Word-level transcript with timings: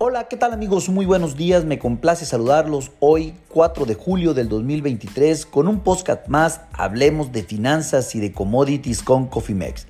Hola, 0.00 0.28
¿qué 0.28 0.36
tal 0.36 0.52
amigos? 0.52 0.88
Muy 0.88 1.06
buenos 1.06 1.36
días, 1.36 1.64
me 1.64 1.80
complace 1.80 2.24
saludarlos 2.24 2.92
hoy 3.00 3.34
4 3.48 3.84
de 3.84 3.94
julio 3.94 4.32
del 4.32 4.48
2023 4.48 5.44
con 5.44 5.66
un 5.66 5.80
podcast 5.80 6.28
más, 6.28 6.60
hablemos 6.72 7.32
de 7.32 7.42
finanzas 7.42 8.14
y 8.14 8.20
de 8.20 8.30
commodities 8.30 9.02
con 9.02 9.26
Cofimex. 9.26 9.88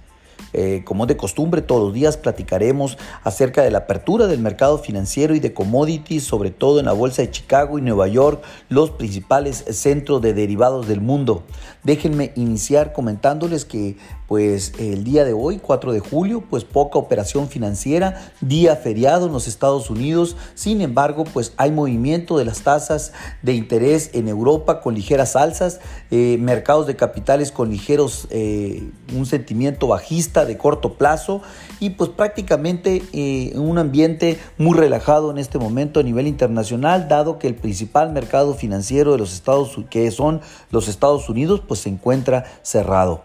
Eh, 0.52 0.82
como 0.84 1.06
de 1.06 1.16
costumbre, 1.16 1.62
todos 1.62 1.82
los 1.82 1.94
días 1.94 2.16
platicaremos 2.16 2.98
acerca 3.22 3.62
de 3.62 3.70
la 3.70 3.78
apertura 3.78 4.26
del 4.26 4.40
mercado 4.40 4.78
financiero 4.78 5.34
y 5.34 5.40
de 5.40 5.52
commodities, 5.52 6.24
sobre 6.24 6.50
todo 6.50 6.80
en 6.80 6.86
la 6.86 6.92
Bolsa 6.92 7.22
de 7.22 7.30
Chicago 7.30 7.78
y 7.78 7.82
Nueva 7.82 8.08
York, 8.08 8.42
los 8.68 8.90
principales 8.90 9.64
centros 9.70 10.22
de 10.22 10.34
derivados 10.34 10.88
del 10.88 11.00
mundo. 11.00 11.44
Déjenme 11.84 12.32
iniciar 12.36 12.92
comentándoles 12.92 13.64
que 13.64 13.96
pues 14.26 14.74
el 14.78 15.04
día 15.04 15.24
de 15.24 15.32
hoy, 15.32 15.58
4 15.58 15.92
de 15.92 16.00
julio, 16.00 16.44
pues 16.48 16.62
poca 16.62 16.98
operación 16.98 17.48
financiera, 17.48 18.30
día 18.42 18.76
feriado 18.76 19.26
en 19.26 19.32
los 19.32 19.48
Estados 19.48 19.88
Unidos. 19.88 20.36
Sin 20.54 20.82
embargo, 20.82 21.24
pues 21.24 21.54
hay 21.56 21.70
movimiento 21.70 22.36
de 22.36 22.44
las 22.44 22.60
tasas 22.60 23.12
de 23.42 23.54
interés 23.54 24.10
en 24.12 24.28
Europa 24.28 24.82
con 24.82 24.94
ligeras 24.94 25.34
alzas, 25.34 25.80
eh, 26.10 26.36
mercados 26.40 26.86
de 26.86 26.94
capitales 26.94 27.50
con 27.50 27.70
ligeros, 27.70 28.28
eh, 28.30 28.90
un 29.16 29.24
sentimiento 29.24 29.88
bajista 29.88 30.37
de 30.44 30.56
corto 30.56 30.94
plazo 30.94 31.42
y 31.80 31.90
pues 31.90 32.10
prácticamente 32.10 33.02
eh, 33.12 33.52
un 33.56 33.78
ambiente 33.78 34.38
muy 34.56 34.76
relajado 34.76 35.30
en 35.30 35.38
este 35.38 35.58
momento 35.58 36.00
a 36.00 36.02
nivel 36.02 36.26
internacional, 36.26 37.08
dado 37.08 37.38
que 37.38 37.46
el 37.46 37.54
principal 37.54 38.12
mercado 38.12 38.54
financiero 38.54 39.12
de 39.12 39.18
los 39.18 39.34
Estados 39.34 39.78
que 39.90 40.10
son 40.10 40.40
los 40.70 40.88
Estados 40.88 41.28
Unidos, 41.28 41.62
pues 41.66 41.80
se 41.80 41.88
encuentra 41.88 42.44
cerrado. 42.62 43.22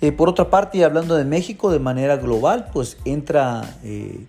Eh, 0.00 0.12
por 0.12 0.28
otra 0.28 0.50
parte, 0.50 0.84
hablando 0.84 1.16
de 1.16 1.24
México 1.24 1.70
de 1.70 1.78
manera 1.78 2.16
global, 2.16 2.68
pues 2.72 2.98
entra 3.04 3.76
eh, 3.82 4.26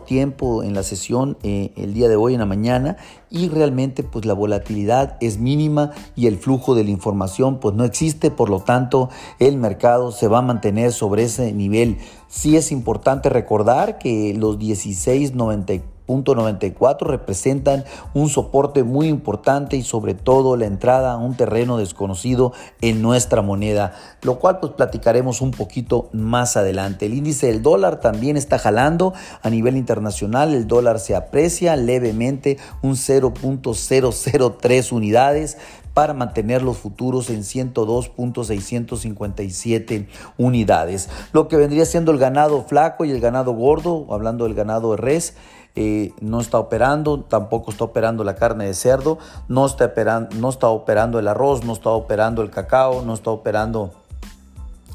tiempo 0.00 0.62
en 0.62 0.74
la 0.74 0.82
sesión 0.82 1.36
eh, 1.42 1.72
el 1.76 1.94
día 1.94 2.08
de 2.08 2.16
hoy 2.16 2.34
en 2.34 2.40
la 2.40 2.46
mañana 2.46 2.96
y 3.30 3.48
realmente 3.48 4.02
pues 4.02 4.24
la 4.24 4.32
volatilidad 4.32 5.16
es 5.20 5.38
mínima 5.38 5.90
y 6.16 6.26
el 6.26 6.38
flujo 6.38 6.74
de 6.74 6.84
la 6.84 6.90
información 6.90 7.58
pues 7.60 7.74
no 7.74 7.84
existe. 7.84 8.30
Por 8.30 8.48
lo 8.48 8.60
tanto, 8.60 9.10
el 9.38 9.56
mercado 9.56 10.12
se 10.12 10.28
va 10.28 10.38
a 10.38 10.42
mantener 10.42 10.92
sobre 10.92 11.24
ese 11.24 11.52
nivel. 11.52 11.98
Sí 12.28 12.56
es 12.56 12.72
importante 12.72 13.28
recordar 13.28 13.98
que 13.98 14.34
los 14.34 14.58
16.94 14.58 15.97
.94 16.08 17.06
representan 17.06 17.84
un 18.14 18.28
soporte 18.28 18.82
muy 18.82 19.08
importante 19.08 19.76
y 19.76 19.82
sobre 19.82 20.14
todo 20.14 20.56
la 20.56 20.66
entrada 20.66 21.12
a 21.12 21.18
un 21.18 21.36
terreno 21.36 21.78
desconocido 21.78 22.52
en 22.80 23.02
nuestra 23.02 23.42
moneda, 23.42 23.92
lo 24.22 24.38
cual 24.38 24.58
pues 24.58 24.72
platicaremos 24.72 25.40
un 25.40 25.52
poquito 25.52 26.08
más 26.12 26.56
adelante. 26.56 27.06
El 27.06 27.14
índice 27.14 27.48
del 27.48 27.62
dólar 27.62 28.00
también 28.00 28.36
está 28.36 28.58
jalando 28.58 29.12
a 29.42 29.50
nivel 29.50 29.76
internacional, 29.76 30.54
el 30.54 30.66
dólar 30.66 30.98
se 30.98 31.14
aprecia 31.14 31.76
levemente 31.76 32.58
un 32.82 32.96
0.003 32.96 34.92
unidades 34.92 35.58
para 35.98 36.14
mantener 36.14 36.62
los 36.62 36.76
futuros 36.76 37.28
en 37.28 37.40
102.657 37.40 40.06
unidades. 40.36 41.08
Lo 41.32 41.48
que 41.48 41.56
vendría 41.56 41.84
siendo 41.86 42.12
el 42.12 42.18
ganado 42.18 42.62
flaco 42.62 43.04
y 43.04 43.10
el 43.10 43.20
ganado 43.20 43.52
gordo, 43.52 44.06
hablando 44.10 44.44
del 44.44 44.54
ganado 44.54 44.92
de 44.92 44.98
res, 44.98 45.34
eh, 45.76 46.12
no 46.20 46.40
está 46.40 46.58
operando, 46.58 47.20
tampoco 47.20 47.70
está 47.70 47.84
operando 47.84 48.24
la 48.24 48.34
carne 48.34 48.66
de 48.66 48.74
cerdo, 48.74 49.18
no 49.48 49.66
está, 49.66 49.86
operando, 49.86 50.36
no 50.36 50.48
está 50.48 50.68
operando 50.68 51.18
el 51.18 51.28
arroz, 51.28 51.64
no 51.64 51.72
está 51.72 51.90
operando 51.90 52.42
el 52.42 52.50
cacao, 52.50 53.02
no 53.02 53.14
está 53.14 53.30
operando 53.30 53.92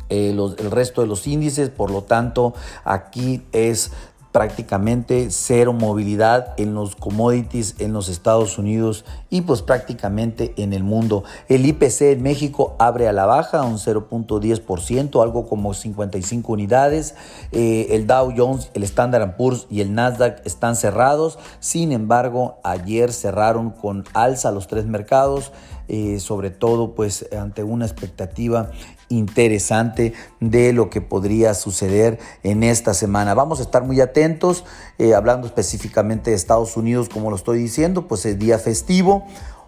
eh, 0.10 0.30
el 0.30 0.72
resto 0.72 1.02
de 1.02 1.08
los 1.08 1.26
índices, 1.26 1.70
por 1.70 1.90
lo 1.90 2.04
tanto 2.04 2.54
aquí 2.84 3.46
es 3.52 3.92
prácticamente 4.34 5.28
cero 5.30 5.74
movilidad 5.74 6.56
en 6.58 6.74
los 6.74 6.96
commodities 6.96 7.76
en 7.78 7.94
los 7.94 8.10
Estados 8.10 8.58
Unidos 8.58 9.06
y 9.30 9.42
pues 9.42 9.62
prácticamente 9.62 10.54
en 10.58 10.74
el 10.74 10.84
mundo. 10.84 11.24
El 11.48 11.66
IPC 11.68 12.02
en 12.02 12.24
México 12.24 12.76
abre 12.80 13.08
a 13.08 13.14
la 13.14 13.28
baja 13.28 13.62
un 13.62 13.78
0.10%, 13.78 15.22
algo 15.22 15.48
como 15.48 15.76
55 15.76 16.52
unidades. 16.52 17.14
Eh, 17.52 17.88
el 17.92 18.08
Dow 18.08 18.34
Jones, 18.36 18.72
el 18.74 18.84
Standard 18.84 19.38
Poor's 19.38 19.68
y 19.70 19.82
el 19.82 19.94
Nasdaq 19.94 20.42
están 20.46 20.76
cerrados. 20.76 21.38
Sin 21.60 21.92
embargo, 21.92 22.58
ayer 22.64 23.14
cerraron 23.14 23.70
con 23.70 24.04
alza 24.14 24.52
los 24.52 24.68
tres 24.68 24.86
mercados. 24.86 25.52
Eh, 25.96 26.20
sobre 26.20 26.50
todo 26.50 26.96
pues 26.96 27.28
ante 27.40 27.62
una 27.62 27.86
expectativa 27.86 28.72
interesante 29.10 30.14
de 30.40 30.74
lo 30.74 30.90
que 30.90 31.02
podría 31.02 31.54
suceder 31.54 32.18
en 32.42 32.64
esta 32.64 32.96
semana. 32.96 33.36
Vamos 33.36 33.60
a 33.60 33.62
estar 33.62 33.84
muy 33.84 34.02
atentos, 34.02 34.66
eh, 34.98 35.14
hablando 35.14 35.46
específicamente 35.46 36.32
de 36.32 36.36
Estados 36.36 36.78
Unidos, 36.78 37.10
como 37.10 37.30
lo 37.30 37.36
estoy 37.36 37.60
diciendo, 37.60 38.08
pues 38.08 38.26
es 38.26 38.40
día 38.40 38.58
festivo 38.58 39.28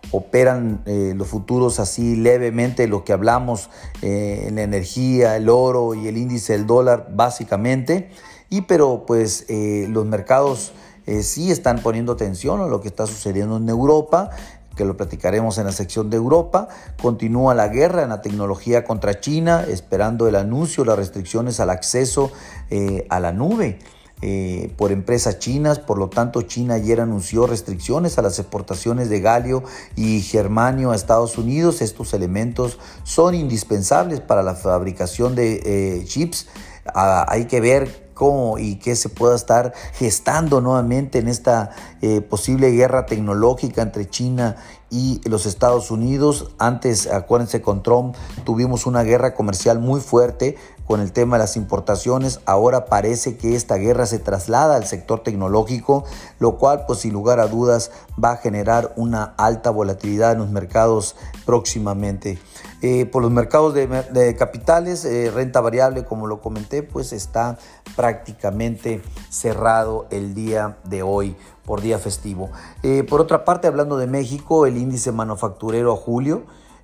operan 0.10 0.82
eh, 0.88 1.14
los 1.16 1.28
futuros 1.28 1.80
así 1.80 2.16
levemente, 2.16 2.88
lo 2.88 3.04
que 3.04 3.14
hablamos 3.14 3.70
en 4.02 4.56
la 4.56 4.64
energía, 4.64 5.36
el 5.36 5.48
oro 5.48 5.94
y 5.94 6.08
el 6.08 6.18
índice 6.18 6.54
del 6.54 6.66
dólar 6.66 7.10
básicamente, 7.14 8.10
y 8.50 8.62
pero 8.62 9.06
pues 9.06 9.46
los 9.50 10.06
mercados 10.06 10.74
sí 11.22 11.52
están 11.52 11.82
poniendo 11.82 12.14
atención 12.14 12.62
a 12.62 12.68
lo 12.68 12.82
que 12.82 12.88
está 12.88 13.06
sucediendo 13.08 13.58
en 13.58 13.68
Europa, 13.68 14.30
que 14.76 14.86
lo 14.86 14.98
platicaremos 14.98 15.58
en 15.58 15.66
la 15.66 15.72
sección 15.72 16.10
de 16.10 16.18
Europa. 16.18 16.68
Continúa 17.02 17.54
la 17.54 17.68
guerra 17.68 18.04
en 18.04 18.10
la 18.10 18.22
tecnología 18.22 18.84
contra 18.84 19.20
China, 19.20 19.66
esperando 19.68 20.28
el 20.28 20.36
anuncio, 20.36 20.86
las 20.86 20.98
restricciones 20.98 21.60
al 21.60 21.70
acceso 21.70 22.32
eh, 22.70 23.06
a 23.10 23.20
la 23.20 23.32
nube. 23.32 23.80
eh, 24.22 24.74
por 24.78 24.92
empresas 24.92 25.40
chinas. 25.40 25.80
Por 25.80 25.98
lo 25.98 26.10
tanto, 26.10 26.42
China 26.42 26.76
ayer 26.76 27.02
anunció 27.02 27.48
restricciones 27.48 28.18
a 28.18 28.22
las 28.22 28.40
exportaciones 28.40 29.10
de 29.10 29.20
galio 29.20 29.64
y 29.96 30.22
germanio 30.22 30.92
a 30.92 30.96
Estados 30.96 31.38
Unidos. 31.38 31.82
Estos 31.82 32.14
elementos 32.14 32.80
son 33.04 33.36
indispensables 33.36 34.22
para 34.22 34.42
la 34.42 34.56
fabricación 34.56 35.36
de 35.36 35.62
eh, 35.66 36.06
chips. 36.06 36.48
Ah, 36.94 37.26
hay 37.28 37.46
que 37.46 37.60
ver 37.60 38.05
cómo 38.16 38.58
y 38.58 38.78
qué 38.78 38.96
se 38.96 39.10
pueda 39.10 39.36
estar 39.36 39.74
gestando 39.94 40.62
nuevamente 40.62 41.20
en 41.20 41.28
esta 41.28 41.70
eh, 42.02 42.22
posible 42.22 42.72
guerra 42.72 43.06
tecnológica 43.06 43.84
entre 43.84 44.10
China 44.10 44.56
y 44.90 45.22
los 45.30 45.46
Estados 45.46 45.92
Unidos. 45.92 46.52
Antes, 46.58 47.06
acuérdense, 47.06 47.62
con 47.62 47.84
Trump 47.84 48.16
tuvimos 48.44 48.88
una 48.88 49.04
guerra 49.04 49.36
comercial 49.36 49.80
muy 49.80 50.00
fuerte 50.00 50.56
con 50.88 51.02
el 51.02 51.12
tema 51.12 51.38
de 51.38 51.44
las 51.44 51.58
importaciones. 51.58 52.40
Ahora 52.46 52.86
parece 52.86 53.38
que 53.38 53.56
esta 53.56 53.76
guerra 53.76 54.06
se 54.06 54.20
traslada 54.20 54.76
al 54.76 54.86
sector 54.86 55.22
tecnológico, 55.22 56.06
lo 56.40 56.58
cual 56.58 56.86
pues 56.86 57.00
sin 57.00 57.14
lugar 57.14 57.40
a 57.40 57.48
dudas 57.48 57.92
va 58.24 58.32
a 58.32 58.38
generar 58.38 58.94
una 58.96 59.34
alta 59.38 59.70
volatilidad 59.70 60.34
en 60.34 60.40
los 60.40 60.50
mercados 60.50 61.16
próximamente. 61.46 62.40
Eh, 62.88 63.08
por 63.08 63.24
los 63.24 63.32
mercados 63.32 63.74
de, 63.74 64.36
capitales, 64.38 65.06
eh, 65.06 65.32
renta 65.34 65.60
variable, 65.60 66.06
como 66.06 66.28
lo 66.28 66.40
comenté, 66.40 66.84
pues 66.84 67.14
está 67.14 67.58
prácticamente 67.96 69.02
cerrado 69.32 70.06
el 70.12 70.36
día 70.36 70.78
de 70.84 71.02
hoy 71.02 71.36
por 71.66 71.82
día 71.82 71.98
festivo. 71.98 72.52
Eh, 72.84 73.04
por 73.04 73.22
otra 73.22 73.44
parte, 73.44 73.66
hablando 73.66 73.98
de 73.98 74.06
México, 74.06 74.68
el 74.68 74.78
índice 74.78 75.12
manufacturero 75.12 75.94
a 75.94 75.96
julio 75.96 76.44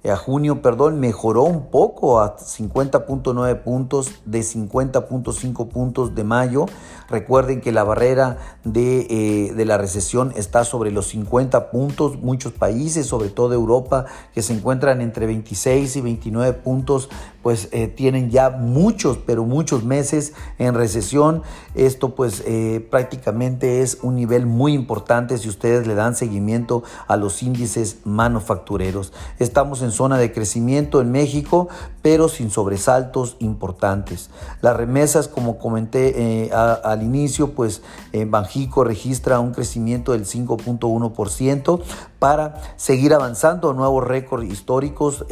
a 0.10 0.16
junio, 0.16 0.64
perdón, 0.64 1.00
mejoró 1.00 1.44
un 1.44 1.68
poco 1.68 2.22
a 2.22 2.36
50.9 2.36 3.62
puntos 3.62 4.12
de 4.26 4.40
50.5 4.40 5.68
puntos 5.68 6.16
de 6.16 6.24
mayo. 6.24 6.66
Recuerden 7.08 7.62
que 7.62 7.72
la 7.72 7.84
barrera 7.84 8.38
de, 8.64 9.02
eh, 9.10 9.54
de, 9.54 9.66
la 9.66 9.78
recesión 9.78 10.34
está 10.36 10.64
sobre 10.64 10.90
los 10.90 11.08
50 11.10 11.70
puntos. 11.70 12.20
Muchos 12.20 12.52
países, 12.52 13.06
sobre 13.06 13.30
todo 13.30 13.54
Europa, 13.54 14.06
que 14.34 14.42
se 14.42 14.54
encuentran 14.54 15.02
entre 15.02 15.28
26 15.28 15.96
y 15.96 16.02
29 16.02 16.54
puntos, 16.54 17.10
pues 17.42 17.70
eh, 17.72 17.88
tienen 17.88 18.30
ya 18.30 18.50
muchos, 18.50 19.18
pero 19.18 19.44
muchos 19.46 19.84
meses 19.84 20.34
en 20.60 20.76
recesión. 20.76 21.42
Esto 21.74 22.16
pues 22.16 22.44
eh, 22.46 22.86
prácticamente 22.90 23.82
es 23.82 23.98
un 24.02 24.16
nivel 24.16 24.46
muy 24.46 24.74
importante 24.74 25.38
si 25.38 25.50
ustedes 25.50 25.88
le 25.88 25.96
dan 25.96 26.16
seguimiento 26.16 26.84
a 27.08 27.18
los 27.18 27.42
índices 27.42 27.98
manufactureros. 28.04 29.12
Estamos 29.40 29.82
en 29.82 29.92
zona 29.92 30.18
de 30.18 30.32
crecimiento 30.32 31.02
en 31.02 31.12
México, 31.12 31.70
pero 32.02 32.30
sin 32.30 32.52
sobresaltos 32.52 33.38
importantes. 33.40 34.30
Las 34.62 34.76
remesas, 34.76 35.28
como 35.28 35.58
comenté 35.58 36.46
eh, 36.46 36.52
al 36.52 37.04
inicio, 37.04 37.54
pues 37.54 37.82
Banjico 38.28 38.84
registra 38.84 39.40
un 39.40 39.52
crecimiento 39.52 40.12
del 40.12 40.26
5.1% 40.26 41.82
para 42.20 42.62
seguir 42.76 43.14
avanzando. 43.14 43.74
Nuevos 43.74 44.04
récords 44.04 44.46
históricos 44.46 45.26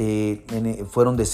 fueron 0.89 1.17
de 1.17 1.25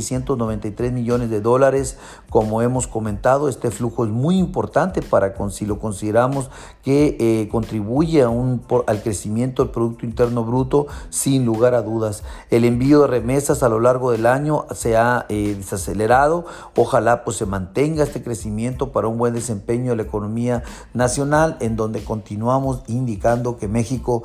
5.693 0.00 0.92
millones 0.92 1.30
de 1.30 1.40
dólares. 1.40 1.96
Como 2.28 2.62
hemos 2.62 2.86
comentado, 2.86 3.48
este 3.48 3.70
flujo 3.70 4.04
es 4.04 4.10
muy 4.10 4.38
importante 4.38 5.02
para 5.02 5.34
si 5.50 5.64
lo 5.64 5.78
consideramos 5.78 6.50
que 6.82 7.48
contribuye 7.50 8.22
a 8.22 8.28
un, 8.28 8.62
al 8.86 9.02
crecimiento 9.02 9.62
del 9.62 9.72
Producto 9.72 10.04
Interno 10.04 10.44
Bruto, 10.44 10.86
sin 11.08 11.44
lugar 11.44 11.74
a 11.74 11.82
dudas. 11.82 12.22
El 12.50 12.64
envío 12.64 13.02
de 13.02 13.06
remesas 13.06 13.62
a 13.62 13.68
lo 13.68 13.80
largo 13.80 14.10
del 14.10 14.26
año 14.26 14.66
se 14.74 14.96
ha 14.96 15.26
eh, 15.28 15.54
desacelerado. 15.56 16.44
Ojalá 16.76 17.24
pues 17.24 17.36
se 17.36 17.46
mantenga 17.46 18.04
este 18.04 18.22
crecimiento 18.22 18.92
para 18.92 19.08
un 19.08 19.18
buen 19.18 19.34
desempeño 19.34 19.90
de 19.90 19.96
la 19.96 20.02
economía 20.02 20.62
nacional, 20.94 21.56
en 21.60 21.76
donde 21.76 22.04
continuamos 22.04 22.82
indicando 22.86 23.56
que 23.56 23.68
México 23.68 24.22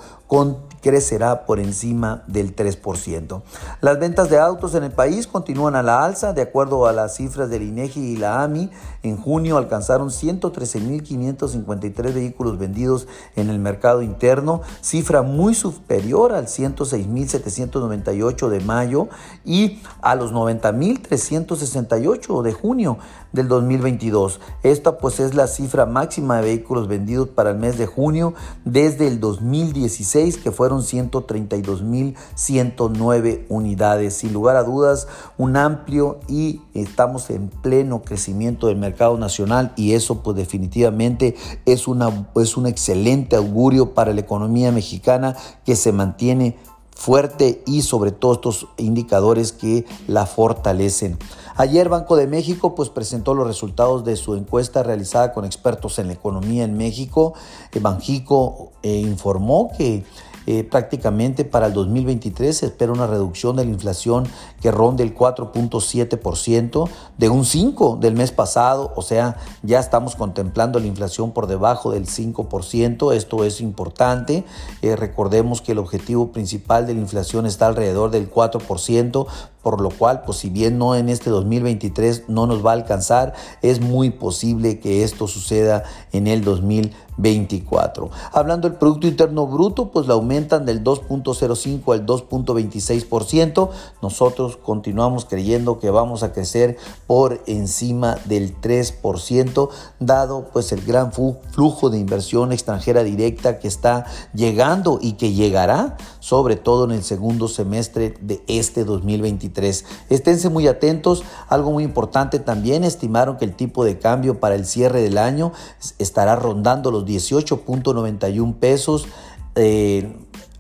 crecerá 0.85 1.45
por 1.47 1.59
encima 1.59 2.23
del 2.27 2.55
3%. 2.55 3.41
Las 3.81 3.97
ventas 3.97 4.29
de 4.29 4.37
autos 4.37 4.75
en 4.75 4.83
el 4.83 4.91
país 4.91 5.25
continúan 5.25 5.75
a 5.75 5.81
la 5.81 6.05
alza, 6.05 6.31
de 6.31 6.43
acuerdo 6.43 6.85
a 6.85 6.93
las 6.93 7.15
cifras 7.15 7.49
del 7.49 7.63
INEGI 7.63 8.11
y 8.11 8.17
la 8.17 8.43
AMI. 8.43 8.69
En 9.01 9.17
junio 9.17 9.57
alcanzaron 9.57 10.09
113.553 10.09 12.13
vehículos 12.13 12.59
vendidos 12.59 13.07
en 13.35 13.49
el 13.49 13.57
mercado 13.57 14.03
interno, 14.03 14.61
cifra 14.81 15.23
muy 15.23 15.55
superior 15.55 16.33
al 16.33 16.45
106.798 16.45 18.47
de 18.47 18.59
mayo 18.59 19.07
y 19.43 19.81
a 20.03 20.13
los 20.13 20.33
90.368 20.33 22.43
de 22.43 22.53
junio 22.53 22.99
del 23.31 23.47
2022. 23.47 24.39
Esta 24.61 24.99
pues 24.99 25.19
es 25.19 25.33
la 25.33 25.47
cifra 25.47 25.87
máxima 25.87 26.37
de 26.37 26.43
vehículos 26.43 26.87
vendidos 26.87 27.29
para 27.29 27.49
el 27.49 27.57
mes 27.57 27.79
de 27.79 27.87
junio 27.87 28.35
desde 28.65 29.07
el 29.07 29.19
2016 29.19 30.37
que 30.37 30.51
fueron 30.83 31.11
132.109 31.11 33.45
unidades. 33.49 34.15
Sin 34.15 34.33
lugar 34.33 34.55
a 34.55 34.63
dudas, 34.63 35.07
un 35.37 35.57
amplio 35.57 36.19
y 36.27 36.61
estamos 36.73 37.29
en 37.29 37.49
pleno 37.49 38.01
crecimiento 38.01 38.65
del 38.67 38.77
mercado 38.77 39.15
nacional 39.17 39.73
y 39.75 39.93
eso 39.93 40.23
pues 40.23 40.37
definitivamente 40.37 41.35
es, 41.65 41.87
una, 41.87 42.27
es 42.35 42.57
un 42.57 42.65
excelente 42.67 43.35
augurio 43.35 43.93
para 43.93 44.13
la 44.13 44.21
economía 44.21 44.71
mexicana 44.71 45.35
que 45.65 45.75
se 45.75 45.91
mantiene 45.91 46.55
fuerte 46.95 47.61
y 47.65 47.81
sobre 47.81 48.11
todo 48.11 48.33
estos 48.33 48.67
indicadores 48.77 49.51
que 49.51 49.85
la 50.07 50.25
fortalecen. 50.25 51.17
Ayer 51.57 51.87
Banco 51.87 52.15
de 52.15 52.27
México 52.27 52.75
pues 52.75 52.89
presentó 52.89 53.33
los 53.33 53.47
resultados 53.47 54.03
de 54.03 54.15
su 54.15 54.35
encuesta 54.35 54.83
realizada 54.83 55.33
con 55.33 55.45
expertos 55.45 55.99
en 55.99 56.07
la 56.07 56.13
economía 56.13 56.63
en 56.63 56.75
México. 56.75 57.33
Banjico 57.79 58.71
eh, 58.81 58.97
informó 58.97 59.71
que 59.77 60.03
eh, 60.47 60.63
prácticamente 60.63 61.45
para 61.45 61.67
el 61.67 61.73
2023 61.73 62.57
se 62.57 62.65
espera 62.67 62.91
una 62.91 63.07
reducción 63.07 63.55
de 63.55 63.65
la 63.65 63.71
inflación 63.71 64.27
que 64.61 64.71
ronde 64.71 65.03
el 65.03 65.15
4.7% 65.15 66.89
de 67.17 67.29
un 67.29 67.45
5 67.45 67.97
del 67.99 68.15
mes 68.15 68.31
pasado, 68.31 68.93
o 68.95 69.01
sea, 69.01 69.37
ya 69.63 69.79
estamos 69.79 70.15
contemplando 70.15 70.79
la 70.79 70.87
inflación 70.87 71.31
por 71.31 71.47
debajo 71.47 71.91
del 71.91 72.07
5%, 72.07 73.13
esto 73.13 73.43
es 73.43 73.61
importante, 73.61 74.43
eh, 74.81 74.95
recordemos 74.95 75.61
que 75.61 75.71
el 75.71 75.79
objetivo 75.79 76.31
principal 76.31 76.85
de 76.87 76.93
la 76.93 77.01
inflación 77.01 77.45
está 77.45 77.67
alrededor 77.67 78.11
del 78.11 78.31
4%, 78.31 79.27
por 79.65 79.81
lo 79.81 79.89
cual, 79.89 80.21
pues 80.27 80.37
si 80.37 80.51
bien 80.51 80.77
no 80.77 80.93
en 80.93 81.09
este 81.09 81.31
2023 81.31 82.25
no 82.27 82.45
nos 82.45 82.63
va 82.63 82.69
a 82.69 82.73
alcanzar, 82.75 83.33
es 83.63 83.81
muy 83.81 84.11
posible 84.11 84.79
que 84.79 85.03
esto 85.03 85.27
suceda 85.27 85.81
en 86.11 86.27
el 86.27 86.43
2024. 86.43 88.11
Hablando 88.31 88.69
del 88.69 88.77
Producto 88.77 89.07
Interno 89.07 89.47
Bruto, 89.47 89.89
pues 89.89 90.05
la 90.05 90.13
aumentan 90.13 90.67
del 90.67 90.83
2.05 90.83 91.93
al 91.93 92.05
2.26%. 92.05 93.69
Nosotros 94.03 94.57
continuamos 94.57 95.25
creyendo 95.25 95.79
que 95.79 95.89
vamos 95.89 96.21
a 96.21 96.31
crecer 96.31 96.77
por 97.07 97.41
encima 97.47 98.17
del 98.25 98.61
3%, 98.61 99.69
dado 99.99 100.47
pues 100.53 100.73
el 100.73 100.85
gran 100.85 101.11
flujo 101.11 101.89
de 101.89 101.97
inversión 101.97 102.51
extranjera 102.51 103.03
directa 103.03 103.57
que 103.57 103.67
está 103.67 104.05
llegando 104.35 104.99
y 105.01 105.13
que 105.13 105.33
llegará, 105.33 105.97
sobre 106.25 106.55
todo 106.55 106.85
en 106.85 106.91
el 106.91 107.03
segundo 107.03 107.47
semestre 107.47 108.15
de 108.19 108.43
este 108.47 108.83
2023. 108.83 109.85
Esténse 110.09 110.49
muy 110.49 110.67
atentos. 110.67 111.23
Algo 111.49 111.71
muy 111.71 111.83
importante 111.83 112.39
también, 112.39 112.83
estimaron 112.83 113.37
que 113.37 113.45
el 113.45 113.55
tipo 113.55 113.85
de 113.85 113.99
cambio 113.99 114.39
para 114.39 114.55
el 114.55 114.65
cierre 114.65 115.03
del 115.03 115.19
año 115.19 115.51
estará 115.99 116.35
rondando 116.35 116.89
los 116.89 117.05
18.91 117.05 118.55
pesos. 118.55 119.05
Eh, 119.53 120.17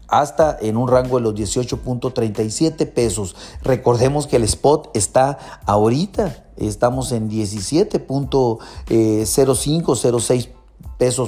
hasta 0.07 0.55
en 0.61 0.77
un 0.77 0.87
rango 0.87 1.17
de 1.17 1.23
los 1.23 1.33
18.37 1.33 2.93
pesos. 2.93 3.35
Recordemos 3.63 4.27
que 4.27 4.35
el 4.35 4.43
spot 4.43 4.95
está 4.95 5.39
ahorita, 5.65 6.45
estamos 6.57 7.11
en 7.11 7.27
17.0506 7.27 10.27
pesos 10.27 10.49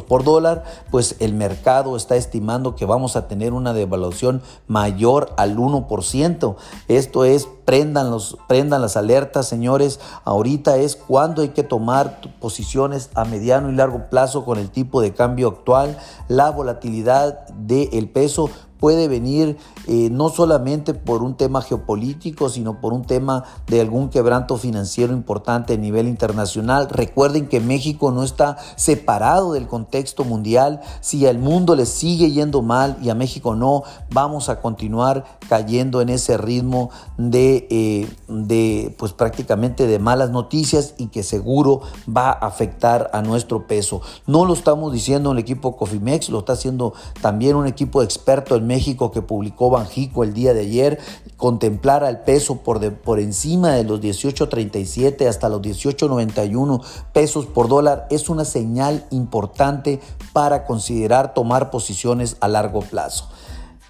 por 0.08 0.24
dólar, 0.24 0.64
pues 0.92 1.16
el 1.20 1.34
mercado 1.34 1.96
está 1.96 2.16
estimando 2.16 2.76
que 2.76 2.86
vamos 2.86 3.16
a 3.16 3.28
tener 3.28 3.54
una 3.54 3.74
devaluación 3.74 4.42
mayor 4.68 5.34
al 5.38 5.58
1%. 5.58 6.56
Esto 6.88 7.26
es, 7.26 7.48
prendan, 7.66 8.10
los, 8.10 8.38
prendan 8.48 8.82
las 8.82 8.98
alertas, 8.98 9.48
señores. 9.48 10.00
Ahorita 10.24 10.78
es 10.78 10.96
cuando 10.96 11.42
hay 11.42 11.50
que 11.50 11.64
tomar 11.64 12.22
posiciones 12.40 13.10
a 13.14 13.26
mediano 13.26 13.70
y 13.70 13.76
largo 13.76 14.10
plazo 14.10 14.46
con 14.46 14.58
el 14.58 14.70
tipo 14.70 15.02
de 15.02 15.14
cambio 15.14 15.50
actual. 15.50 15.98
La 16.28 16.50
volatilidad 16.50 17.48
del 17.50 18.10
peso 18.10 18.50
puede 18.80 19.08
venir 19.08 19.58
eh, 19.88 20.10
no 20.12 20.28
solamente 20.28 20.94
por 20.94 21.24
un 21.24 21.36
tema 21.36 21.62
geopolítico, 21.62 22.50
sino 22.50 22.82
por 22.82 22.92
un 22.92 23.06
tema 23.06 23.46
de 23.68 23.80
algún 23.80 24.10
quebranto 24.10 24.58
financiero 24.58 25.14
importante 25.14 25.76
a 25.76 25.78
nivel 25.78 26.10
internacional. 26.10 26.90
Recuerden 26.90 27.48
que 27.48 27.62
México 27.62 28.12
no 28.12 28.24
está 28.24 28.58
separado 28.76 29.54
del 29.54 29.68
contexto 29.68 30.26
mundial. 30.26 30.82
Si 31.00 31.26
al 31.26 31.40
mundo 31.40 31.76
le 31.76 31.86
sigue 31.86 32.32
yendo 32.32 32.62
mal 32.62 32.98
y 33.02 33.10
a 33.10 33.16
México 33.16 33.56
no, 33.56 33.84
vamos 34.12 34.50
a 34.50 34.60
continuar 34.60 35.24
cayendo 35.48 36.02
en 36.02 36.10
ese 36.10 36.38
ritmo 36.38 36.90
de, 37.18 37.68
eh, 37.70 38.10
de 38.28 38.94
pues 38.98 39.14
prácticamente 39.14 39.88
de 39.88 40.00
malas 40.00 40.32
noticias 40.32 40.96
y 40.98 41.08
que 41.08 41.24
seguro 41.24 41.82
va 42.14 42.30
a 42.30 42.48
afectar 42.48 43.10
a 43.14 43.22
nuestro 43.22 43.68
peso. 43.68 44.02
No 44.26 44.44
lo 44.44 44.54
estamos 44.54 44.92
diciendo 44.92 45.32
el 45.32 45.40
equipo 45.40 45.78
Cofimex, 45.78 46.30
lo 46.30 46.40
está 46.40 46.54
haciendo 46.54 46.94
también 47.22 47.56
un 47.56 47.68
equipo 47.68 48.04
experto 48.04 48.56
en 48.56 48.68
México 48.68 49.12
que 49.12 49.22
publicó 49.22 49.77
Banjico 49.78 50.24
el 50.24 50.34
día 50.34 50.54
de 50.54 50.62
ayer, 50.62 51.00
contemplar 51.38 52.04
al 52.04 52.22
peso 52.24 52.58
por, 52.58 52.94
por 52.96 53.20
encima 53.20 53.72
de 53.72 53.84
los 53.84 54.02
18.37 54.02 55.28
hasta 55.28 55.50
los 55.50 55.62
18.91 55.62 56.84
pesos 57.14 57.46
por 57.46 57.68
dólar 57.68 58.08
es 58.10 58.30
una 58.30 58.46
señal 58.46 59.06
importante 59.12 60.00
para 60.34 60.66
considerar 60.66 61.34
tomar 61.34 61.70
posiciones 61.70 62.38
a 62.40 62.48
largo 62.48 62.82
plazo. 62.82 63.30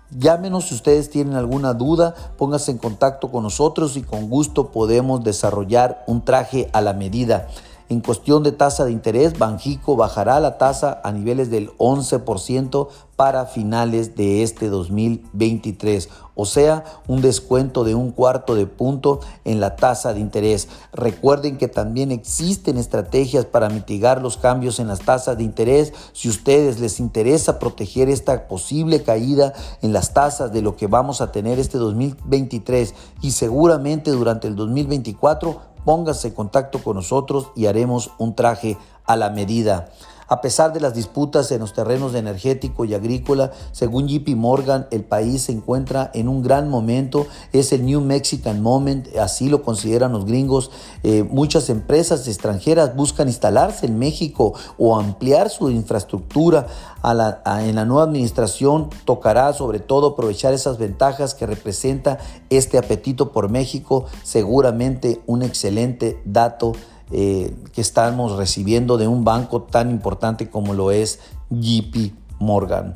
Llámenos 0.09 0.69
si 0.69 0.75
ustedes 0.75 1.09
tienen 1.09 1.35
alguna 1.35 1.73
duda, 1.73 2.15
pónganse 2.37 2.71
en 2.71 2.77
contacto 2.77 3.29
con 3.29 3.43
nosotros 3.43 3.97
y 3.97 4.03
con 4.03 4.29
gusto 4.29 4.71
podemos 4.71 5.23
desarrollar 5.23 6.03
un 6.07 6.23
traje 6.23 6.69
a 6.71 6.79
la 6.79 6.93
medida. 6.93 7.47
En 7.89 8.01
cuestión 8.01 8.43
de 8.43 8.51
tasa 8.51 8.83
de 8.83 8.91
interés, 8.91 9.39
Banjico 9.39 9.95
bajará 9.95 10.41
la 10.41 10.57
tasa 10.57 10.99
a 11.05 11.13
niveles 11.13 11.49
del 11.49 11.71
11% 11.77 12.89
para 13.15 13.45
finales 13.45 14.15
de 14.17 14.43
este 14.43 14.67
2023, 14.67 16.09
o 16.35 16.45
sea, 16.45 16.83
un 17.07 17.21
descuento 17.21 17.85
de 17.85 17.95
un 17.95 18.11
cuarto 18.11 18.55
de 18.55 18.67
punto 18.67 19.21
en 19.45 19.61
la 19.61 19.77
tasa 19.77 20.13
de 20.13 20.19
interés. 20.19 20.67
Recuerden 20.91 21.57
que 21.57 21.69
también 21.69 22.11
existen 22.11 22.77
estrategias 22.77 23.45
para 23.45 23.69
mitigar 23.69 24.21
los 24.21 24.35
cambios 24.35 24.79
en 24.79 24.87
las 24.87 24.99
tasas 24.99 25.37
de 25.37 25.43
interés. 25.43 25.93
Si 26.11 26.27
a 26.27 26.31
ustedes 26.31 26.79
les 26.79 26.99
interesa 26.99 27.57
proteger 27.57 28.09
esta 28.09 28.49
posible 28.49 29.01
caída 29.01 29.53
en 29.81 29.93
las 29.93 30.13
tasas 30.13 30.51
de 30.51 30.61
lo 30.61 30.75
que 30.75 30.87
vamos 30.87 31.21
a 31.21 31.31
tener 31.31 31.57
este 31.57 31.77
2023 31.77 32.93
y 33.21 33.31
seguramente 33.31 34.11
durante 34.11 34.47
el 34.47 34.55
2024, 34.55 35.76
póngase 35.87 36.27
en 36.27 36.33
contacto 36.33 36.83
con 36.83 36.97
nosotros 36.97 37.47
y 37.55 37.67
haremos 37.67 38.11
un 38.17 38.35
traje 38.35 38.75
a 39.05 39.15
la 39.15 39.29
medida. 39.29 39.87
A 40.29 40.41
pesar 40.41 40.73
de 40.73 40.81
las 40.81 40.93
disputas 40.93 41.51
en 41.51 41.61
los 41.61 41.71
terrenos 41.71 42.13
energético 42.13 42.83
y 42.83 42.93
agrícola, 42.93 43.51
según 43.71 44.09
JP 44.09 44.35
Morgan, 44.35 44.87
el 44.91 45.05
país 45.05 45.43
se 45.43 45.53
encuentra 45.53 46.11
en 46.13 46.27
un 46.27 46.43
gran 46.43 46.69
momento. 46.69 47.27
Es 47.53 47.71
el 47.71 47.85
New 47.85 48.01
Mexican 48.01 48.61
Moment, 48.61 49.07
así 49.17 49.47
lo 49.47 49.63
consideran 49.63 50.11
los 50.11 50.25
gringos. 50.25 50.69
Eh, 51.03 51.23
muchas 51.23 51.69
empresas 51.69 52.27
extranjeras 52.27 52.93
buscan 52.93 53.29
instalarse 53.29 53.85
en 53.85 53.97
México 53.97 54.53
o 54.77 54.99
ampliar 54.99 55.49
su 55.49 55.69
infraestructura. 55.69 56.67
en 57.03 57.75
la 57.75 57.85
nueva 57.85 58.03
administración 58.03 58.89
tocará 59.05 59.53
sobre 59.53 59.79
todo 59.79 60.07
aprovechar 60.07 60.53
esas 60.53 60.77
ventajas 60.77 61.35
que 61.35 61.45
representa 61.45 62.17
este 62.49 62.77
apetito 62.77 63.31
por 63.31 63.49
México. 63.49 64.05
Seguramente 64.23 65.21
un 65.25 65.41
excelente 65.41 66.21
dato 66.25 66.73
eh, 67.11 67.55
que 67.73 67.81
estamos 67.81 68.37
recibiendo 68.37 68.97
de 68.97 69.07
un 69.07 69.23
banco 69.23 69.63
tan 69.63 69.89
importante 69.91 70.49
como 70.49 70.73
lo 70.73 70.91
es 70.91 71.19
JP 71.49 72.13
Morgan. 72.39 72.95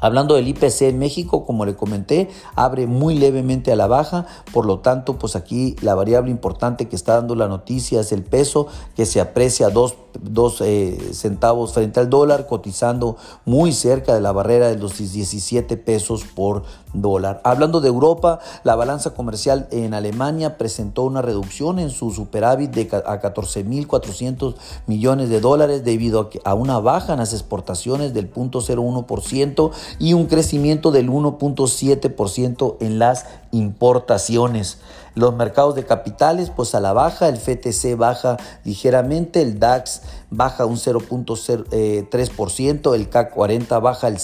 Hablando 0.00 0.34
del 0.34 0.48
IPC 0.48 0.82
en 0.82 0.98
México, 0.98 1.44
como 1.44 1.64
le 1.64 1.74
comenté, 1.74 2.28
abre 2.54 2.86
muy 2.86 3.18
levemente 3.18 3.72
a 3.72 3.76
la 3.76 3.86
baja, 3.86 4.26
por 4.52 4.66
lo 4.66 4.80
tanto, 4.80 5.18
pues 5.18 5.36
aquí 5.36 5.76
la 5.80 5.94
variable 5.94 6.30
importante 6.30 6.88
que 6.88 6.96
está 6.96 7.14
dando 7.14 7.34
la 7.34 7.48
noticia 7.48 8.00
es 8.00 8.12
el 8.12 8.22
peso, 8.22 8.66
que 8.94 9.06
se 9.06 9.20
aprecia 9.20 9.70
dos, 9.70 9.96
eh, 10.60 11.10
centavos 11.12 11.72
frente 11.72 12.00
al 12.00 12.10
dólar, 12.10 12.46
cotizando 12.46 13.16
muy 13.44 13.72
cerca 13.72 14.14
de 14.14 14.20
la 14.20 14.32
barrera 14.32 14.68
de 14.68 14.76
los 14.76 14.98
17 14.98 15.76
pesos 15.76 16.24
por 16.24 16.64
dólar. 16.92 17.40
Hablando 17.44 17.80
de 17.80 17.88
Europa, 17.88 18.40
la 18.64 18.74
balanza 18.74 19.14
comercial 19.14 19.68
en 19.70 19.94
Alemania 19.94 20.56
presentó 20.58 21.02
una 21.02 21.22
reducción 21.22 21.78
en 21.78 21.90
su 21.90 22.10
superávit 22.10 22.70
de 22.70 22.88
a 22.96 23.20
14.400 23.20 24.54
millones 24.86 25.28
de 25.28 25.40
dólares 25.40 25.84
debido 25.84 26.30
a, 26.44 26.50
a 26.50 26.54
una 26.54 26.78
baja 26.78 27.12
en 27.12 27.18
las 27.18 27.32
exportaciones 27.32 28.14
del 28.14 28.32
0.01% 28.32 29.70
y 29.98 30.12
un 30.12 30.26
crecimiento 30.26 30.90
del 30.90 31.08
1.7% 31.10 32.76
en 32.80 32.98
las 32.98 33.24
importaciones. 33.52 34.76
Los 35.14 35.34
mercados 35.34 35.74
de 35.74 35.86
capitales, 35.86 36.52
pues 36.54 36.74
a 36.74 36.80
la 36.80 36.92
baja, 36.92 37.28
el 37.28 37.38
FTC 37.38 37.96
baja 37.96 38.36
ligeramente, 38.64 39.40
el 39.40 39.58
DAX 39.58 40.02
baja 40.30 40.66
un 40.66 40.76
0.3%, 40.76 42.94
el 42.94 43.08
CAC 43.08 43.32
40 43.32 43.78
baja 43.78 44.08
el 44.08 44.18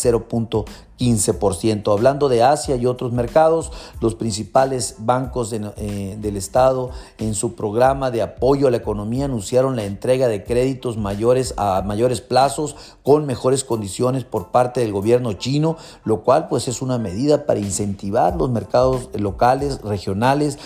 0.15%. 1.02 1.92
Hablando 1.92 2.28
de 2.28 2.42
Asia 2.42 2.76
y 2.76 2.86
otros 2.86 3.12
mercados, 3.12 3.72
los 4.00 4.14
principales 4.14 4.96
bancos 4.98 5.52
eh, 5.52 6.16
del 6.20 6.36
Estado 6.36 6.90
en 7.18 7.34
su 7.34 7.54
programa 7.54 8.10
de 8.10 8.22
apoyo 8.22 8.68
a 8.68 8.70
la 8.70 8.76
economía 8.76 9.24
anunciaron 9.24 9.76
la 9.76 9.84
entrega 9.84 10.28
de 10.28 10.44
créditos 10.44 10.96
mayores 10.96 11.54
a 11.56 11.82
mayores 11.82 12.20
plazos 12.20 12.76
con 13.02 13.26
mejores 13.26 13.64
condiciones 13.64 14.24
por 14.24 14.48
parte 14.48 14.80
del 14.80 14.92
gobierno 14.92 15.32
chino, 15.34 15.76
lo 16.04 16.22
cual 16.22 16.48
pues 16.48 16.68
es 16.68 16.82
una 16.82 16.98
medida 16.98 17.46
para 17.46 17.60
incentivar 17.60 18.36
los 18.36 18.50
mercados 18.50 19.10
locales, 19.14 19.80
regionales, 19.82 20.58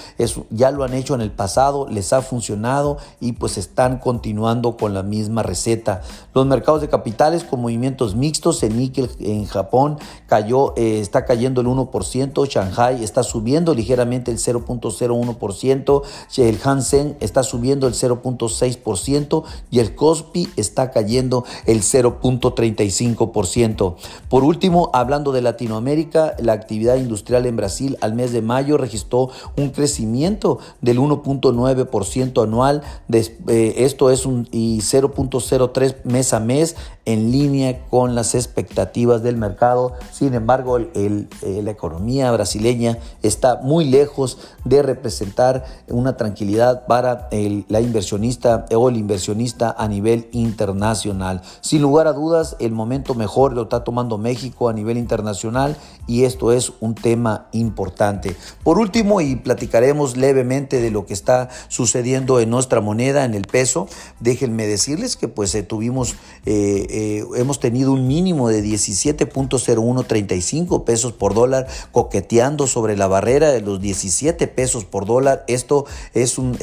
ya 0.50 0.70
lo 0.70 0.84
han 0.84 0.94
hecho 0.94 1.14
en 1.14 1.20
el 1.20 1.30
pasado, 1.30 1.86
les 1.88 2.12
ha 2.12 2.22
funcionado 2.22 2.98
y 3.20 3.32
pues 3.32 3.58
están 3.58 3.98
continuando 3.98 4.76
con 4.76 4.94
la 4.94 5.02
misma 5.02 5.42
receta. 5.42 6.02
Los 6.34 6.46
mercados 6.46 6.80
de 6.80 6.88
capitales 6.88 7.44
con 7.44 7.60
movimientos 7.60 8.14
mixtos, 8.14 8.62
el 8.62 8.76
níquel 8.76 9.10
en 9.20 9.46
Japón 9.46 9.98
cayó, 10.26 10.74
eh, 10.76 11.00
está 11.00 11.24
cayendo 11.24 11.60
el 11.60 11.68
1%, 11.68 12.46
Shanghai 12.46 13.02
está 13.02 13.22
subiendo 13.22 13.74
ligeramente 13.74 14.30
el 14.30 14.38
0.01%, 14.38 16.02
el 16.36 16.58
Hansen 16.62 17.16
está 17.20 17.42
subiendo 17.42 17.86
el 17.86 17.94
0.6% 17.94 19.44
y 19.70 19.78
el 19.78 19.94
Kospi 19.94 20.48
está 20.56 20.90
cayendo 20.90 21.44
el 21.66 21.82
0.35%. 21.82 23.96
Por 24.28 24.44
último, 24.44 24.90
hablando 24.92 25.32
de 25.32 25.42
Latinoamérica, 25.42 26.34
la 26.38 26.52
actividad 26.52 26.96
industrial 26.96 27.46
en 27.46 27.56
Brasil 27.56 27.96
al 28.00 28.14
mes 28.14 28.32
de 28.32 28.42
mayo 28.42 28.76
registró 28.76 29.30
un 29.56 29.70
crecimiento 29.70 30.58
del 30.80 30.98
1.9% 30.98 32.42
anual. 32.42 32.82
eh, 33.12 33.74
esto 33.78 34.10
es 34.10 34.26
un 34.26 34.48
y 34.50 34.78
0.03 34.78 35.96
mes 36.04 36.32
a 36.32 36.40
mes 36.40 36.76
en 37.04 37.30
línea 37.30 37.86
con 37.88 38.14
las 38.14 38.34
expectativas 38.34 39.22
del 39.22 39.36
mercado. 39.36 39.94
Sin 40.16 40.32
embargo, 40.32 40.78
el, 40.78 41.28
eh, 41.42 41.60
la 41.62 41.72
economía 41.72 42.32
brasileña 42.32 42.96
está 43.22 43.60
muy 43.62 43.84
lejos 43.84 44.38
de 44.64 44.80
representar 44.80 45.66
una 45.88 46.16
tranquilidad 46.16 46.86
para 46.86 47.28
el, 47.32 47.66
la 47.68 47.82
inversionista 47.82 48.64
o 48.74 48.88
el 48.88 48.96
inversionista 48.96 49.74
a 49.76 49.86
nivel 49.88 50.30
internacional. 50.32 51.42
Sin 51.60 51.82
lugar 51.82 52.06
a 52.06 52.14
dudas, 52.14 52.56
el 52.60 52.72
momento 52.72 53.14
mejor 53.14 53.52
lo 53.52 53.64
está 53.64 53.84
tomando 53.84 54.16
México 54.16 54.70
a 54.70 54.72
nivel 54.72 54.96
internacional 54.96 55.76
y 56.06 56.24
esto 56.24 56.52
es 56.52 56.72
un 56.80 56.94
tema 56.94 57.48
importante. 57.52 58.36
Por 58.62 58.78
último, 58.78 59.20
y 59.20 59.36
platicaremos 59.36 60.16
levemente 60.16 60.80
de 60.80 60.90
lo 60.90 61.04
que 61.06 61.12
está 61.14 61.48
sucediendo 61.68 62.40
en 62.40 62.50
nuestra 62.50 62.80
moneda, 62.80 63.24
en 63.24 63.34
el 63.34 63.46
peso, 63.46 63.86
déjenme 64.20 64.66
decirles 64.66 65.16
que 65.16 65.28
pues 65.28 65.54
eh, 65.54 65.62
tuvimos, 65.62 66.16
eh, 66.44 66.86
eh, 66.90 67.24
hemos 67.36 67.60
tenido 67.60 67.92
un 67.92 68.06
mínimo 68.06 68.48
de 68.48 68.62
17.0135 68.62 70.84
pesos 70.84 71.12
por 71.12 71.34
dólar, 71.34 71.66
coqueteando 71.92 72.66
sobre 72.66 72.96
la 72.96 73.06
barrera 73.06 73.50
de 73.50 73.60
los 73.60 73.78
17 73.80 74.48
pesos 74.48 74.84
por 74.84 75.06
dólar. 75.06 75.44
Esto 75.48 75.86
es 76.14 76.38
un, 76.38 76.58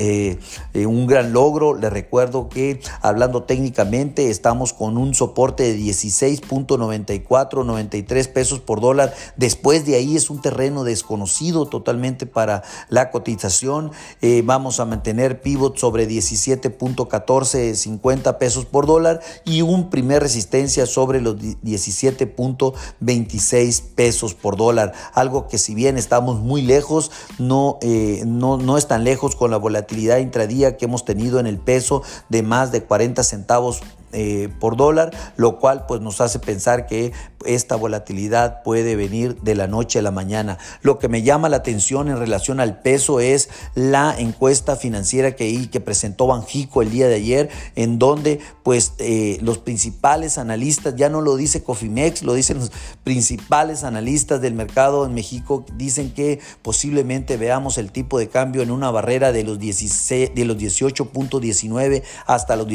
un 0.76 1.08
gran 1.08 1.34
logro. 1.34 1.76
Les 1.76 1.92
recuerdo 1.92 2.48
que 2.50 2.80
hablando 3.02 3.44
técnicamente 3.44 4.30
estamos 4.30 4.74
con 4.74 4.98
un 4.98 5.14
soporte 5.14 5.64
de 5.64 5.78
16.94, 5.78 7.66
93 7.66 8.28
pesos 8.30 8.60
por 8.60 8.82
dólar 8.82 9.14
Después 9.36 9.86
de 9.86 9.96
ahí 9.96 10.16
es 10.16 10.30
un 10.30 10.40
terreno 10.42 10.84
desconocido 10.84 11.66
totalmente 11.66 12.26
para 12.26 12.64
la 12.90 13.12
cotización. 13.12 13.92
Eh, 14.22 14.42
vamos 14.46 14.80
a 14.80 14.86
mantener 14.86 15.42
pivot 15.42 15.78
sobre 15.78 16.08
17.1450 16.08 18.38
pesos 18.38 18.66
por 18.66 18.86
dólar 18.86 19.20
y 19.46 19.62
un 19.62 19.90
primer 19.90 20.22
resistencia 20.22 20.86
sobre 20.86 21.22
los 21.22 21.38
17.26 21.38 23.84
pesos 23.96 24.34
por 24.34 24.58
dólar. 24.58 24.92
Algo 25.14 25.48
que 25.48 25.58
si 25.58 25.74
bien 25.76 25.98
estamos 25.98 26.40
muy 26.40 26.62
lejos, 26.62 27.12
no, 27.40 27.80
eh, 27.82 28.24
no, 28.26 28.58
no 28.58 28.78
es 28.78 28.88
tan 28.88 29.04
lejos 29.04 29.36
con 29.36 29.52
la 29.52 29.58
volatilidad 29.58 30.20
intradía 30.20 30.78
que 30.78 30.86
hemos 30.86 31.04
tenido 31.06 31.40
en 31.40 31.48
el 31.48 31.58
peso 31.58 32.04
de 32.30 32.44
más 32.44 32.72
de 32.72 32.84
40 32.84 33.24
centavos 33.24 33.82
eh, 34.14 34.50
por 34.60 34.78
dólar, 34.78 35.12
lo 35.36 35.60
cual 35.60 35.86
pues 35.88 36.02
nos 36.02 36.22
hace 36.22 36.40
pensar 36.40 36.86
que 36.86 37.12
esta 37.46 37.76
volatilidad 37.76 38.64
puede 38.64 38.96
venir 38.96 39.42
de 39.42 39.56
la 39.56 39.68
noche 39.68 40.00
a 40.00 40.02
la 40.02 40.12
mañana. 40.12 40.58
Lo 40.82 41.00
que 41.00 41.10
me 41.10 41.24
llama 41.24 41.50
la 41.50 41.58
atención 41.58 42.10
en 42.10 42.18
relación 42.18 42.60
al 42.60 42.82
peso 42.82 43.20
es 43.20 43.50
la 43.76 44.16
encuesta 44.18 44.76
financiera 44.76 45.36
que, 45.36 45.54
presentó 45.84 46.28
Banjico 46.28 46.82
el 46.82 46.92
día 46.92 47.08
de 47.08 47.16
ayer, 47.16 47.50
en 47.76 48.00
donde 48.00 48.40
pues 48.64 48.94
eh, 49.00 49.38
los 49.42 49.58
principales 49.58 50.38
analistas, 50.38 50.96
ya 50.96 51.10
no 51.10 51.20
lo 51.22 51.36
dice 51.36 51.64
Cofimex, 51.64 52.24
lo 52.24 52.34
dicen 52.34 52.60
los 52.60 52.72
principales 53.04 53.84
analistas 53.84 54.40
del 54.40 54.54
mercado 54.54 55.06
en 55.06 55.14
México, 55.14 55.66
dicen 55.76 56.14
que 56.14 56.40
posiblemente 56.62 57.38
veamos 57.38 57.78
el 57.78 57.92
tipo 57.92 58.20
de 58.20 58.30
cambio 58.30 58.62
en 58.62 58.72
una 58.72 58.92
barrera 58.92 59.32
de 59.32 59.44
los, 59.44 59.60
16, 59.60 60.36
de 60.36 60.46
los 60.46 60.58
18.19 60.58 62.04
hasta 62.26 62.56
los 62.56 62.68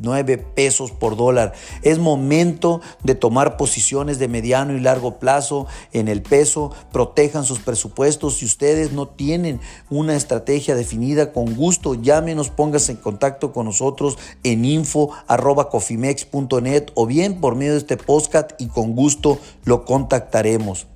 18.89 0.00 0.44
pesos 0.54 0.90
por 0.90 1.16
dólar. 1.16 1.52
Es 1.82 1.98
momento 1.98 2.80
de 3.02 3.14
tomar 3.14 3.56
posiciones 3.56 4.18
de 4.18 4.28
mediano 4.28 4.74
y 4.74 4.80
largo 4.80 5.18
plazo 5.18 5.66
en 5.92 6.08
el 6.08 6.20
peso, 6.22 6.72
protejan 6.92 7.44
sus 7.44 7.60
presupuestos. 7.60 8.38
Si 8.38 8.44
ustedes 8.44 8.92
no 8.92 9.08
tienen 9.08 9.60
una 9.90 10.16
estrategia 10.16 10.74
definida, 10.74 11.32
con 11.32 11.54
gusto 11.54 11.94
llámenos, 11.94 12.50
pónganse 12.50 12.92
en 12.92 12.98
contacto 12.98 13.52
con 13.52 13.66
nosotros 13.66 14.18
en 14.42 14.64
info.cofimex.net 14.64 16.90
o 16.94 17.06
bien 17.06 17.40
por 17.40 17.54
medio 17.56 17.72
de 17.72 17.78
este 17.78 17.96
podcast 17.96 18.52
y 18.58 18.68
con 18.68 18.94
gusto 18.94 19.38
lo 19.64 19.84
contactaremos. 19.84 20.86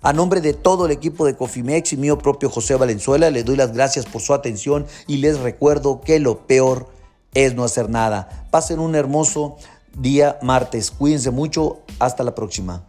A 0.00 0.12
nombre 0.12 0.40
de 0.40 0.54
todo 0.54 0.86
el 0.86 0.92
equipo 0.92 1.26
de 1.26 1.34
Cofimex 1.34 1.92
y 1.92 1.96
mío 1.96 2.18
propio 2.18 2.48
José 2.48 2.76
Valenzuela, 2.76 3.30
les 3.30 3.44
doy 3.44 3.56
las 3.56 3.72
gracias 3.72 4.06
por 4.06 4.22
su 4.22 4.32
atención 4.32 4.86
y 5.08 5.16
les 5.16 5.40
recuerdo 5.40 6.02
que 6.02 6.20
lo 6.20 6.46
peor 6.46 6.86
es 7.34 7.54
no 7.54 7.64
hacer 7.64 7.90
nada. 7.90 8.46
Pasen 8.50 8.78
un 8.78 8.94
hermoso 8.94 9.56
día 9.96 10.38
martes. 10.42 10.90
Cuídense 10.90 11.30
mucho. 11.30 11.80
Hasta 11.98 12.24
la 12.24 12.34
próxima. 12.34 12.87